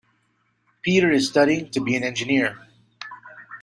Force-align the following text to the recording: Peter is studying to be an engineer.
Peter 0.81 1.11
is 1.11 1.27
studying 1.27 1.69
to 1.69 1.79
be 1.79 1.95
an 1.95 2.01
engineer. 2.03 2.57